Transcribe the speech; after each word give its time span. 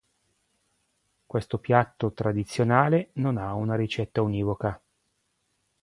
Questo 1.27 1.59
piatto 1.59 2.11
tradizionale 2.13 3.11
non 3.17 3.37
ha 3.37 3.53
una 3.53 3.75
ricetta 3.75 4.23
univoca. 4.23 4.81